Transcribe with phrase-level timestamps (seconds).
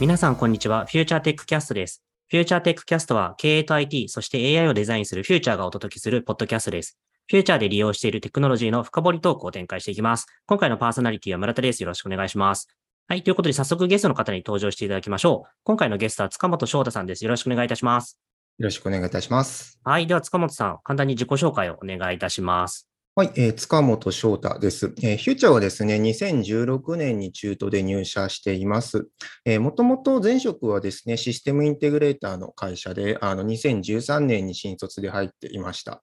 [0.00, 0.86] 皆さん、こんにちは。
[0.86, 2.02] フューチャーテックキャストです。
[2.30, 6.98] フューチャーテックキャストは、経営と IT、そして AI をデザインするフューチャーがお届けするポッドキャストです。
[7.30, 10.24] フューチャーで利用しているテクノロジーの深掘りトークを展開していきます。
[10.46, 11.82] 今回のパーソナリティは村田です。
[11.82, 12.74] よろしくお願いします。
[13.08, 13.22] はい。
[13.22, 15.50] ということで、早速ゲストの方に登場していただきましょう。
[15.64, 17.22] 今回のゲストは塚本翔太さんです。
[17.26, 18.18] よろしくお願いいたします。
[18.56, 19.78] よろしくお願いいたします。
[19.84, 20.06] はい。
[20.06, 22.89] では、塚本さん、簡単に自己紹介をお願いいたします。
[23.20, 24.94] はい、えー塚本翔太です。
[25.02, 29.08] えーフューチャーはですね、2016年に中途で入社しています。
[29.44, 36.02] えーもともと前職はですね、システムインテグレーターの会社で、あの2013年に新卒で入っていました。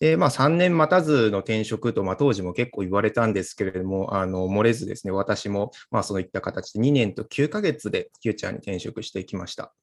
[0.00, 9.74] で、まあ3年待たずの転職と、まあ当時も結構言われたんですけれども、あの、漏れずですね、私も、まあそういった形で2年と9ヶ月でフューチャーに転職してきました。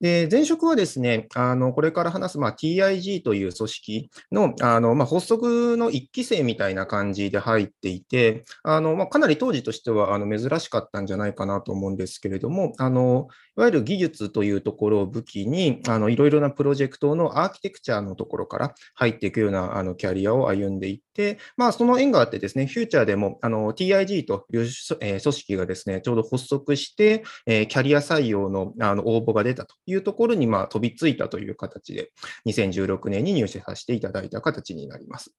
[0.00, 24.68] で、前職はですね、あの、これから話す、まあ、TIG という組織の、あの、まあ、発足の1期生みたいな感じで入っていて、あの、まあ、かなり当時としては、あの、珍しかったんじゃないかなと思うんですけれども、あの、いわゆる技術というところを武器に、あの、いろいろなプロジェクトのアーキテクチャのところから入っていくような、あの、キャリアを歩んでいって、まあ、その縁があってですね、フューチャーでも、あの、TIG という、
[25.00, 32.10] 組織がですね、ちょうど発足して、キャリア採用のあの応募が出たというところに、まあ、飛びついたという形で、
[32.46, 35.34] 2016年に入社させていただいた形になります。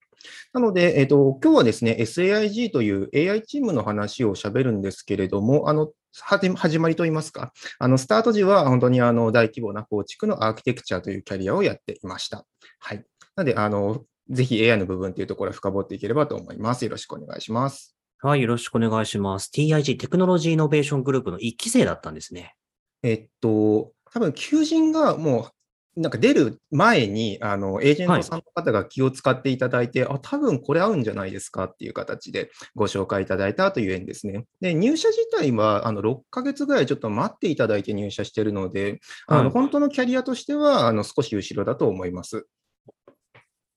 [0.52, 12.46] なので、えっ、と、今日はですね、SAIG という AI チームの話を喋るんですけれども、あの、始まりといいますか、あの、スタート時は本当にあの、大規模な構築のアーキテクチャというキャリアをやっていました。
[12.78, 13.04] はい。
[13.36, 16.84] なので、あの、ぜひ AI の部分というところを深掘っていければと思います。
[16.84, 17.96] よろしくお願いします。
[18.20, 18.42] はい。
[18.42, 19.50] よろしくお願いします。
[19.54, 22.54] TIG テクノロジーイノベーショングループの一期生だったんですね。
[23.02, 25.50] えっと、多分求人がもう、
[25.96, 34.44] なんか出る前に、あの、エージェントさんの方が気を使っていただいて、あ、多分これ合うんじゃないですかっていう形でご紹介いただいたという縁ですね。
[34.60, 42.46] で、入社自体は、あの、6ヶ月ぐらいちょっと待っていただいて入社してるので、あの、はい本当のキャリアとしては、あの、少し後ろだと思います。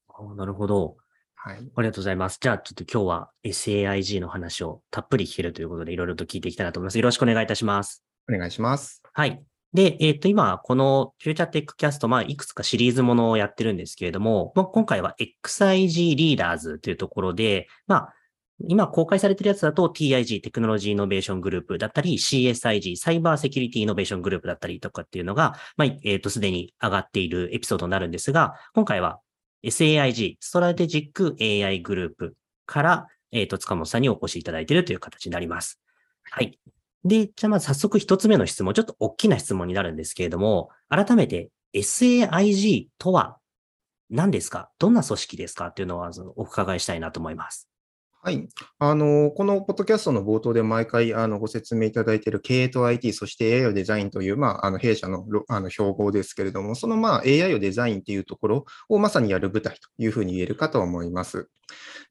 [0.09, 0.97] あーなるほど。
[1.35, 1.55] はい。
[1.55, 2.37] ありがとうございます。
[2.39, 6.97] じゃあ、ちょっと今日は SAIG の話をたっぷり聞けるということで、いろいろと聞いていきたいなと思います。
[6.99, 8.03] よろしくお願いいたします。
[8.29, 9.01] お願いします。
[9.13, 9.43] はい。
[9.73, 18.13] で、えっ、と、今、このフューチャーテックキャスト、まあ、いくつかシリーズものをやってるんですけれども、まあ、今回は XIG リーダーズというところで、まあ、
[18.67, 29.19] 今公開されてるやつだと TIG テクノロジーイノベーショングループだったり CSIG サイバーセキュリティイノベーショングループだったりとかっていうのが、まあ、えっ、と、すでに上がっているエピソードになるんですが、今回は
[29.63, 35.79] SAIG、ストラテジック AI グループから、えっ、と、塚本さんにお越しいただいているという形になります。
[36.29, 36.59] はい。
[37.03, 43.37] で、じゃあまず早速一つ目の質問、ちょっと大きな質問になるんですけれども、改めて SAIG とは
[44.09, 44.69] 何ですか？
[44.77, 45.67] どんな組織ですか？
[45.67, 47.70] っていうのはお伺いしたいなと思います。
[48.23, 48.47] はい。
[48.77, 61.49] あの、このポッドキャストの冒頭で毎回あのご説明いただいている経営と IT、そして AI をデザインという、まあ、あの弊社のあの標語ですけれども、そのまあ AI をデザインっていうところをまさにやる舞台というふうに言えるかと思います。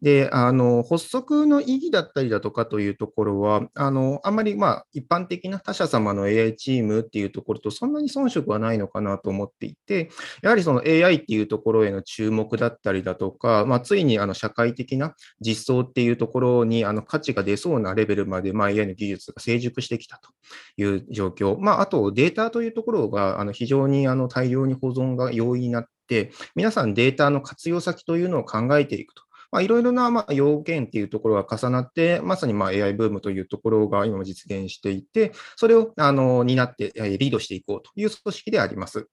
[0.03, 10.11] で、あの、発足の意義だったりだとかというところは、あの、あんまりまあ一般的な他社様の AI チームっていうところとそんなに遜色はないのかなと思っていて、
[10.43, 20.31] やはりその AI っていうところへの注目だったりだとか、まあ、ついにあの社会的な実装ってていうところにあの価値が出そうなレベルまで、まあ、AI の技術が成熟してきたと
[20.79, 21.59] いう状況。
[21.59, 29.23] まあ、あとデータというところがあの非常にあの大量に保存が容易になって、皆さんデータの活用先というのを考えていくと。
[29.53, 39.07] まあ、いろいろなまあ要件っていうところが重なって、まさにまあ AI ブームというところが今も実現していて、それをあの担ってえリードしていこうという組織であります。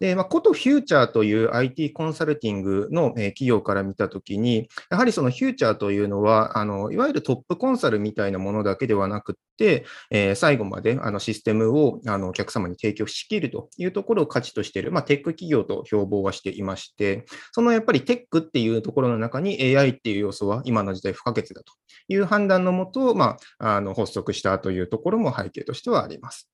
[0.00, 21.72] で、まあ、ことフューチャーという IT コンサルティングのえ企業から見たときに、やはりそのフューチャーというのは、あの、いわゆるトップコンサルみたいなものだけではなくて、えー最後まであのシステムをあのお客様に提供しきるというところを価値としている、まあ、テック企業と標榜はしていまして、そのやっぱりテックっていうところの中に AI っていう要素は今の時代不可欠だと
[22.08, 26.50] いう判断のもと、まあ、あの発足したというところも背景としてはあります。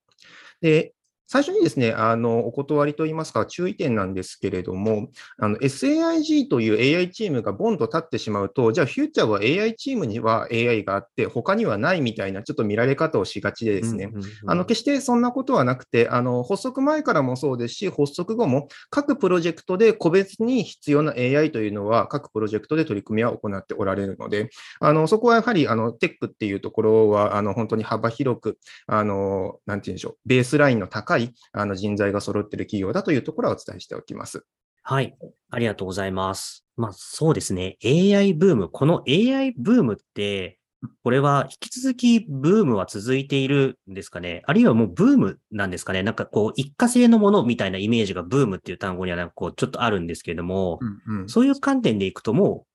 [0.60, 0.92] で、
[1.30, 24.50] 最初にですね、あの、お断りといいますか、注意点なんですけれども、あの、SAIG という AI チームがボンと立ってしまうと、じゃあ、フューチャーは AI チームには AI があって、他にはないみたいな、ちょっと見られ方をしがちでですね、うんうんうんあの、決してそんなことはなくて、あの、発足前からもそうですし、発足後も、各プロジェクトで個別に必要な AI というのは、各プロジェクトで取り組みは行っておられるので、
[24.80, 31.19] あの、そこはやはり、あの、テックっていうところは、あの、本当に幅広く、あの、なんて言うんでしょう、ベースラインの高い、
[31.52, 34.44] あの、人材が揃っている企業だというところはお伝えしておきます。
[34.82, 35.16] はい。
[35.50, 36.64] ありがとうございます。
[36.76, 37.76] まあそうですね。
[37.84, 38.68] AI ブーム。
[38.68, 40.58] この AI ブームって、
[41.04, 44.42] これは引き続きブームは続いているんですかね？
[44.46, 46.02] あるいはもうブームなんですかね？
[46.02, 52.66] なんかこう一過性のものみたいなイメージがブームっていう単語にはなんかこうちょっとあるんですけれども、うんうん、そういう観点でいくともう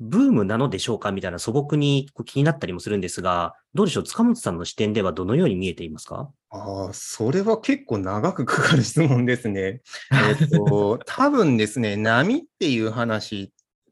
[0.00, 1.12] ブームなのでしょうか？
[1.12, 4.04] みたいな素朴にこう気になったりもするんですが、どうでしょう？
[4.04, 6.30] 塚本さんの視点ではどのように見えていますか？
[6.50, 9.82] ああ、それは結構長くかかる質問ですね。
[10.40, 13.48] えっと、多分ですね、波っていう話っ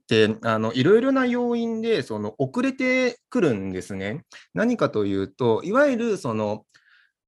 [0.09, 4.25] て、あの、いろいろな要因で、その、遅れてくるんですね。
[4.55, 6.65] 何かというと、いわゆる、その、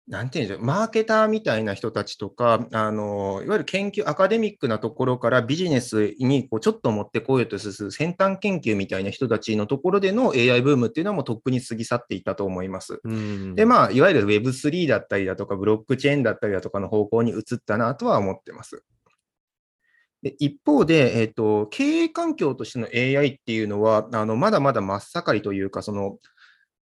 [0.06, 13.00] なんていうんでしょう、マーケターみたいな人たちとか、あの、いわゆる研究、アカデミックなところからビジネスにこうちょっと持ってこようとする先端研究みたいな人たちのところでの AI ブームっていうのはもうとっくに過ぎ去っていたと思います。
[13.06, 18.84] うんで、まあ、いわゆる Web3 だったりだとか、ブロックチェーンだったりだとかの方向に移ったなとは思ってます。
[20.22, 26.18] で一方で、えっと、経営環境としての AI っていうのは、あのまだまだ真っ盛りというか、その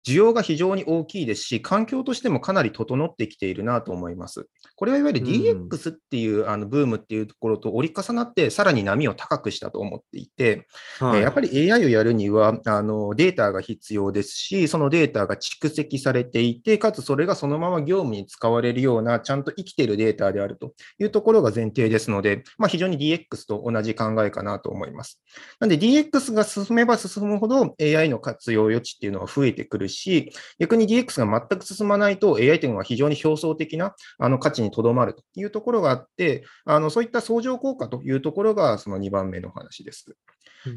[0.06, 4.48] 需要が非常に大きいですし、環境としてもかなり整ってきているなと思います。
[4.76, 10.68] これはいわゆる DX っていう、あのブームっていうところと折り重なって、さらに波を高くしたと思っていて、
[11.00, 25.22] はいえーやっぱり AI をやるにはあのデータが必要ですし、そのデータが蓄積されていて、かつそれがそのまま業務に使われるような、ちゃんと生きているデータであるというところが前提ですので、まあ、非常に DX と同じ考えかなと思います。
[25.60, 40.16] なので DX が進めば進むほど AI の活用余地っていうのは増えてくるし、逆に DX が全く進まないと AI というのは非常に表層的なあの価値にとどまるというところがあって、あのそういった相乗効果というところがその2番目の話です。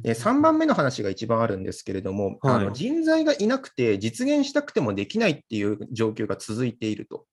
[0.03, 7.27] で3番目の話が一番あるんですけれども、はいあの人材がいなくて実現したくてもできないっていう状況が続いていると。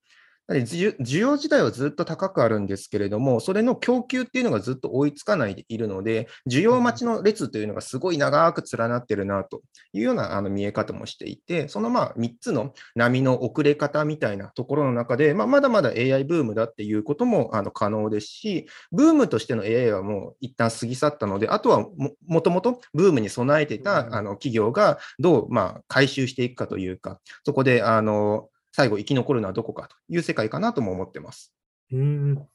[0.49, 9.61] 需需要自体はずっと高くあるんですけれども、それの供給っていうのがずっと追いつかないでいるので、需要待ちの列というのがすごい長く連なってるなと
[9.93, 28.49] いうようなあの見え方もしていて、そのまあ3つの波の遅れ方みたいなところの中で、まあ、まだまだ AI ブームだっていうこともあの可能ですし、ブームとしての AI はもう一旦過ぎ去ったので、あとはももともとブームに備えていたあの企業がどうまあ回収していくかというか、そこであの
[28.79, 31.53] 最後生き残るのはどこかという世界かなとも思ってます。
[31.91, 32.47] うん。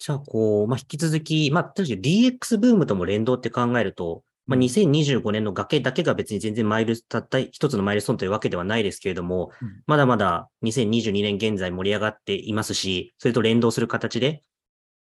[0.00, 14.42] じゃあ、こう、まあ、引き続き、まあ、確かに DX ブームとも連動って考えると、まあ、うん2025年の崖だけが別に全然マイル、たった一つのマイルストーンというわけではないですけれども、うんまだまだ2022年現在盛り上がっていますし、それと連動する形で、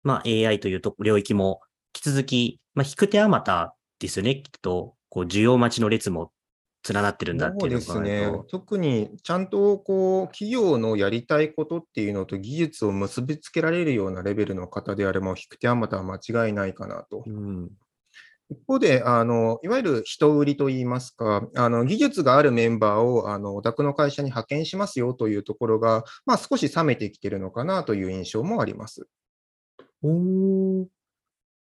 [0.04, 1.62] まあ、AI というと領域も
[1.96, 6.32] 引き続き、まあ、引く手あまたですよね、きっと、こう、需要待ちの列も
[6.92, 8.32] 連なってるんだってそういうですね。
[8.50, 17.24] 特にちゃんとこう企業のやりたいことっていうのと技術を結びつけられるようなレベルの方であれば、引く手あまたは間違いないかなと。
[17.26, 17.70] うん。
[18.50, 29.08] 一方で、あのいわゆる人売りといいますか、あの技術があるメンバーをあのお宅の会社に派遣しますよというところが、まあ、少し冷めてきてるのかなという印象もあります。
[30.02, 30.86] おー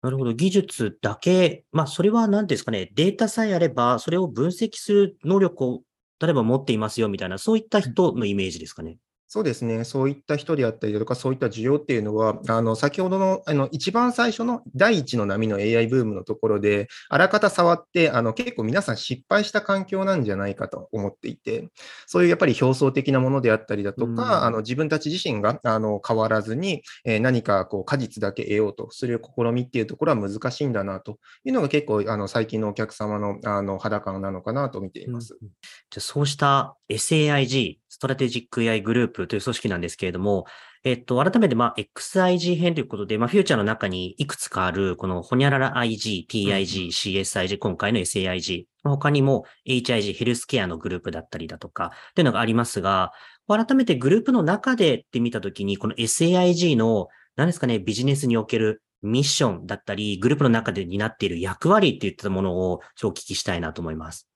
[0.07, 0.33] なるほど。
[0.35, 5.83] 技術だけ、まあ、それは何ですかね、データさえあれば、それを分析する能力を、
[6.21, 8.99] 例えば持っていますよみたいな、そういった人のイメージですかね。
[9.29, 21.69] そうですね、そういった人であったりだとか、そういった需要っていうのは、あの先ほどのあの一番最初の第一の波の AI ブームのところで、あらかた触って、あの結構皆さん失敗した環境なんじゃないかと思っていて、
[22.07, 24.15] そういうやっぱり表層的なものであったりだとうん。
[24.17, 35.37] か、あの自分たち自身があの変わらずに、えー何かこう果実だけ得ようとする試みっていうところは難しいんだなというのが結構あの最近のお客様のあの肌感なのかなと見ています。
[35.41, 35.49] うん
[35.91, 40.45] じゃあそうした SAIG、ストラテジック AI グループという組織なんですけれども、
[40.85, 53.13] えっと、改めて、まあ、XIG 編ということで、まあ、フューチャーの中にいくつかある、このホニャララ IG、TIG、CSIG、今回の SAIG、まあ他にも HIG、ヘルスケアのグループだったりだとか、っていうのがありますが、
[53.49, 64.29] 改めてグループの中でって見たときに、この SAIG の、何ですかね、ビジネスにおけるミッションだったり、グループの中で担っている役割っていったものを、ちょっとお聞きしたいなと思います。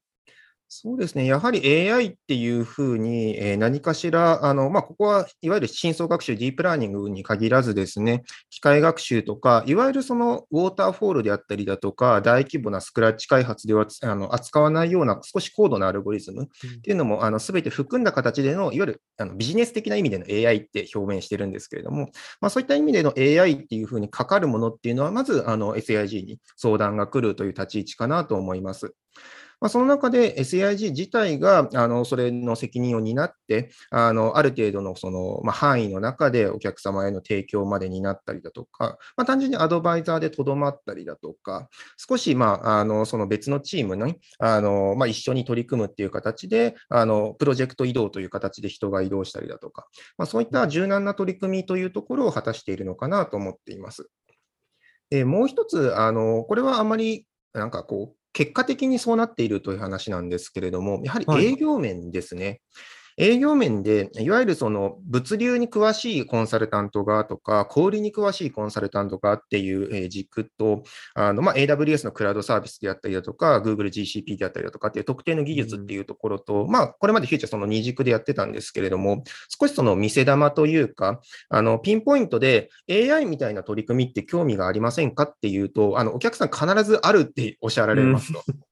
[0.72, 1.26] そうですね。
[1.26, 16.46] やはり AI っていうふうに、えー何かしら、あの、まあ、ここはいわゆる深層学習、ディープラーニングに限らずですね、機械学習とか、いわゆるそのウォーターフォールであったりだとか、大規模なスクラッチ開発ではあの扱わないような少し高度なアルゴリズムっ
[16.82, 22.10] ていうのも、あの、すべて含んだ形での、いわゆるあのビジネス的な意味での AI って表現してるんですけれども、
[22.40, 28.94] まあ、そういった意味での AI っていうふうにかかるものっていうのは、まず、あの、SAIG に相談が来るという立ち位置かなと思います。
[29.60, 49.86] まあ、その中で SAIG 自体があのそれの責任を担って、あのある程度のその、まあ、範囲の中でお客様への提供までになったりだとか、まあ、単純にアドバイザーでとどまったりだとか、少し、まあ、あのその別のチームにあの、まあ、一緒に取り組むっていう形であの、プロジェクト移動という形で人が移動したりだとか、
[50.16, 54.08] まあ、そういった柔軟な取り組みというところを果たしているのかなと思っています。
[55.24, 62.46] もう一つ、あのこれはあまりなんかこう、結果的にそうなっているという話なんですけれども、やはり営業面ですね。
[62.46, 62.60] はい
[63.16, 70.82] 営業面で、いわゆるその物流に詳しいコンサルタント側とか、小売りに詳しいコンサルタント側っていう軸と、
[71.14, 88.42] あのまあ、AWS のクラウドサービスであったりだとか、Google GCP であったりだとかっていう特定の技術っていうところと、うん、まあ、これまでフューチャーその二軸でやってたんですけれども、少しその見せ玉というか、あのピンポイントで AI みたいな取り組みって興味がありませんかっていうと、あのお客さん必ずあるっておっしゃられますと。
[88.46, 88.69] うん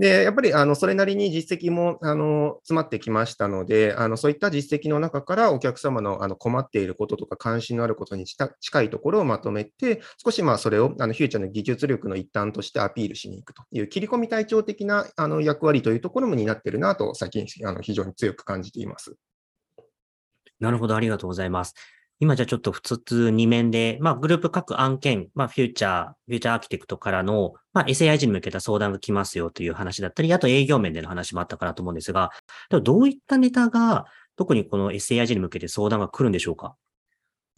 [0.00, 19.16] で、やっぱりあのそれなりに実績もあの詰まってきましたので、あのそういった実績の中からお客様のあの困っていることとか関心のあることに近いところをまとめて、少しまあそれをあのフューチャーの技術力の一端としてアピールしに行くという切り込み隊長的なあの役割というところも担っているなと、最近あの非常に強く感じています。
[20.60, 21.74] なるほど、ありがとうございます。
[22.20, 32.30] 今じゃちょっと普通二面で、まあグループ各案件、まあフューチャー、フューチャーアーキテクトからの、まあ SAIG に向けた相談が来ますよという話だったり、あと営業面での話もあったかなと思うんですが、
[32.84, 34.04] どういったネタが
[34.36, 36.76] 特にこの SAIG に向けて相談が来るんでしょうか？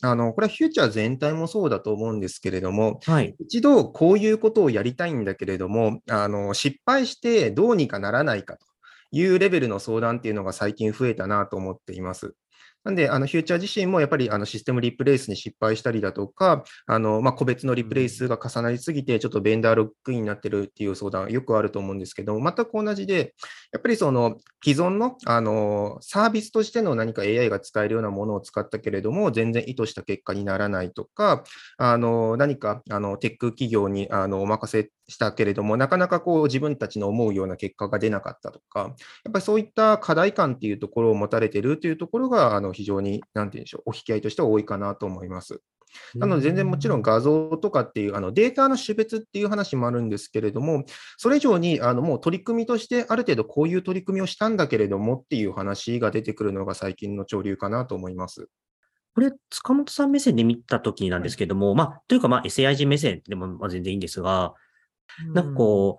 [0.05, 8.67] あの、これはフューチャー全体もそうだと思うんですけれども、はい、一度こういうことをやりたいんだけれども、あの、失敗してどうにかならないかと
[9.13, 12.35] いうレベルの相談っていうのが最近増えたなと思っています。
[12.85, 23.35] なんで、あのフューチャー自身もやっぱりあのシステムリプレイスに失敗したりだとか、あのまあ、個別のリプレイスが重なりすぎて、ちょっとベンダーロックインになってるっていう相談、よくあると思うんですけど、全く同じで、
[23.73, 31.45] やっぱりその既存のあのサービスとしての何か AI が使えるようなものを使ったけれども、全然意図した結果にならないとか、
[31.79, 38.87] あの何かあのテック企業にあのお任せしたけれども、なかなかこう自分たちの思うような結果が出なかったとか、や
[39.31, 45.61] っぱりそういった課題感っていうところを持たれているというところが、あの非常に、なんて言うんでしょう、お引き合いとしては多いかなと思います。
[46.15, 50.85] なので、全然もちろん画像とかっていうあのデータの種別っていう話もあるんですけれども、
[51.19, 58.49] それ以上にあのもう取り組みとしてある程度こういう取り組みをしたんだけれどもっていう話が出てくるのが最近の潮流かなと思います。
[59.15, 64.55] これ、塚本さん目線で見たときなんですけども、はい、まあ、というか、まあ、SAIG 目線でも全然いいんですが、
[65.35, 65.99] なんかこ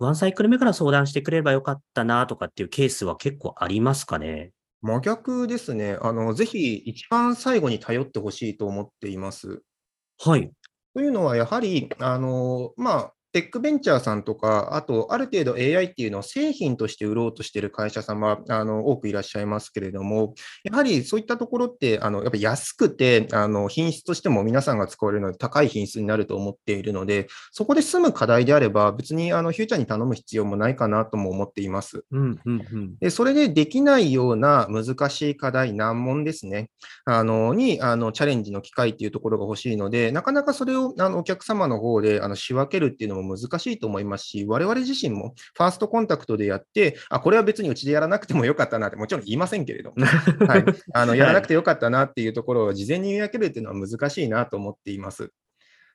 [0.00, 4.52] う、ワンサイクル目から相談してくれればよかったなとかっていうケースは結構ありますかね？
[4.80, 5.98] 真逆ですね。
[6.00, 9.62] あの、ぜひ一番最後に頼ってほしいと思っています。
[10.20, 10.52] はい。
[10.94, 32.02] というのは、やはり、あの、まあ、テックベンチャーさんとか、あと、ある程度 AI っていうのを製品として売ろうとしている会社様、あの、多くいらっしゃいますけれども、やはりそういったところって、あの、やっぱり安くて、あの、品質としても皆さんが使われるので高い品質になると思っているので、そこで済む課題であれば、別に、あの、フューチャーに頼む必要もないかなとも思っています。
[32.10, 36.70] うんうんうん、で、それでできないような難しい課題、難問ですね、
[37.04, 44.28] あの、に、あの、チャレンジの機会っていうところが欲しいので、なかなかそれを、あの、お客様の方で、あの、仕分けるっていうのも難しいと思います。
[44.28, 50.06] し、我々自身もファーストコンタクトでやって、あ、これは別にうちでやらなくてもよかったなって、もちろん言いませんけれども、
[50.46, 55.32] はい、あのやらなくてよかったなっていうところを事前に言い分けるっていうのは難しいなと思っています。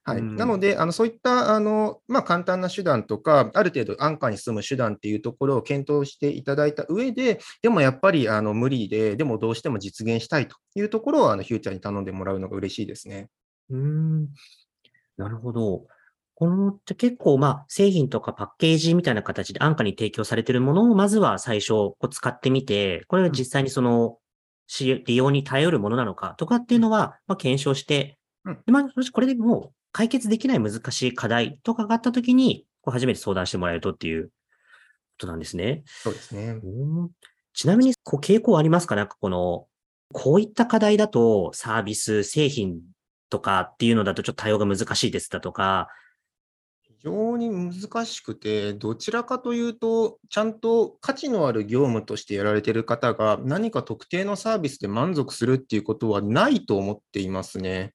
[0.05, 13.29] はい、なので、あのそういったあの、まあ、簡単な手段とか、ある程度安価に済む手段っていうところを検討していただいた上で、でもやっぱりあの無理で、でもどうしても実現したいというところをあのフューチャーに頼んでもらうのが嬉しいですね。
[13.69, 14.27] うん
[15.15, 15.85] なるほど。
[16.35, 24.17] このって結構、まあ、製品とかパッケージみたいな形で安価に提供されているものを、まずは最初、こう使ってみて、これが実際にその、
[24.79, 28.17] 利用に頼るものなのかとかっていうのは、まあ、検証して、
[28.65, 34.31] でまあ、もしこれでもう解決できない難しい課題とかがあったときに、こう初めて相談してもらえるとっていうこ
[35.19, 35.83] となんですね。
[35.85, 36.55] そうですね。
[37.53, 38.95] ちなみに、こう傾向ありますか？
[38.95, 39.67] なんかこの、
[40.11, 42.79] こういった課題だとサービス、製品
[43.29, 46.02] とかっていうのだとちょっと対応が難しいですだとか、非
[47.03, 57.93] 常に難しくて、どちらかというと、ちゃんと価値のある業務としてやられている方が、何か特定のサービスで満足するっていうことはないと思っていますね。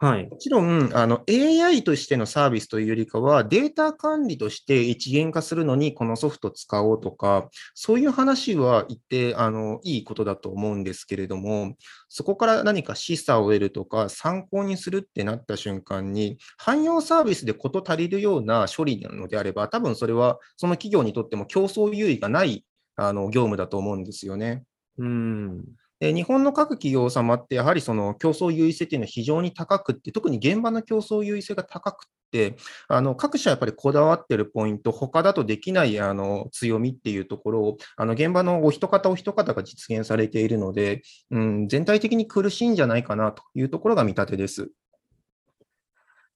[0.00, 0.28] はい。
[0.28, 11.74] もちろん、あの、AI としてのサービスというよりかは、データ管理として一元化するのにこのソフト使おうとか、そういう話は言って、あの、いいことだと思うんですけれども、
[12.08, 22.64] そこから何か示唆を得るとか、参考にするってなった瞬間に、汎用サービスで事足りるような処理なのであれば、多分それはその企業にとっても競争優位がない
[22.94, 24.62] あの業務だと思うんですよね。
[24.98, 25.64] うん
[26.00, 32.56] で日本の各企業様って、やはりその競争優位性っていうのは非常に高くって、特に現場の競争優位性が高くって、
[32.88, 44.70] あの各社やっぱりこだわってるポイント、他だとできないあの強みっていうところを、あの現場のお一方お一方が実現されているので、うん、全体的に苦しいんじゃないかなというところが見立てです。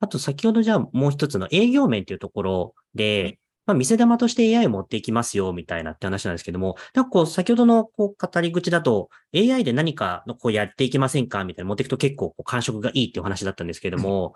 [0.00, 14.34] あと、先ほどじゃあもう一つの営業面っていうところで、まあ、見せ玉として AI 持っていきますよ、みたいなって話なんですけども、なんかこう、先ほどのこう語り口だと、AI で何かのこうやっていきませんかみたいな持っていくと結構こう感触がいいっていう話だったんですけども、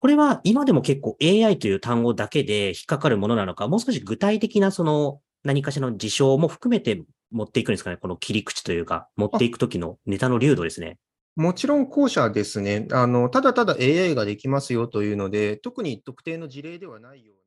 [0.00, 10.98] これは今でも結構 AI という単語だけで引っかかるものなのか、もう少し具体的なその何かしらの事象も含めて持っていくんですかねこの切り口というか、持っていくときのネタの流度ですね。
[11.36, 12.88] もちろん後者ですね。
[12.92, 17.39] あの、ただただ AI ができますよというので、特に特定の事例ではないような。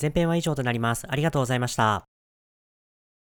[0.00, 1.06] 前編は以上となります。
[1.08, 2.09] ありがとうございました。